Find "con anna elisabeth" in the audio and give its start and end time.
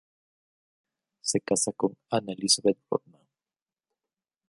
1.73-2.79